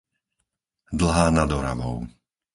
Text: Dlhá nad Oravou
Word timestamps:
Dlhá 0.99 1.25
nad 1.35 1.49
Oravou 1.57 1.97